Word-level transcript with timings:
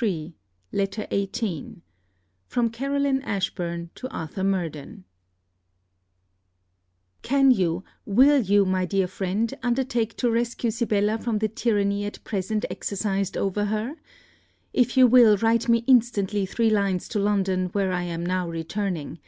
Thine, 0.00 0.08
FILMAR 0.08 0.34
LETTER 0.72 1.06
XVIII 1.12 1.82
FROM 2.46 2.70
CAROLINE 2.70 3.20
ASHBURN 3.20 3.90
TO 3.94 4.08
ARTHUR 4.08 4.44
MURDEN 4.44 5.04
Can 7.20 7.50
you, 7.50 7.84
will 8.06 8.40
you, 8.40 8.64
my 8.64 8.86
dear 8.86 9.06
friend, 9.06 9.52
undertake 9.62 10.16
to 10.16 10.30
rescue 10.30 10.70
Sibella 10.70 11.18
from 11.18 11.36
the 11.36 11.48
tyranny 11.48 12.06
at 12.06 12.24
present 12.24 12.64
exercised 12.70 13.36
over 13.36 13.66
her? 13.66 13.96
If 14.72 14.96
you 14.96 15.06
will, 15.06 15.36
write 15.36 15.68
me 15.68 15.84
instantly 15.86 16.46
three 16.46 16.70
lines 16.70 17.06
to 17.08 17.18
London, 17.18 17.66
where 17.72 17.92
I 17.92 18.04
am 18.04 18.24
now 18.24 18.48
returning. 18.48 19.18